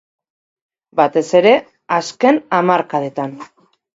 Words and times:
Batez 0.99 1.23
ere 1.41 1.51
azken 1.99 2.41
hamarkadetan. 2.61 3.39